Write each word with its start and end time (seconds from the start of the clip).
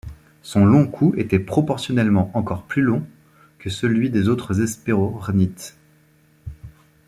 Son 0.41 0.65
long 0.65 0.87
cou 0.87 1.13
était 1.15 1.37
proportionnellement 1.37 2.31
encore 2.33 2.63
plus 2.63 2.81
long 2.81 3.05
que 3.59 3.69
celui 3.69 4.09
des 4.09 4.29
autres 4.29 4.59
Hesperornithes. 4.59 5.77